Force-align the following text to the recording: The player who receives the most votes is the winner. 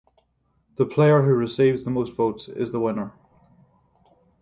The 0.77 0.87
player 0.87 1.21
who 1.21 1.31
receives 1.35 1.83
the 1.83 1.91
most 1.91 2.13
votes 2.15 2.49
is 2.49 2.71
the 2.71 2.79
winner. 2.79 3.13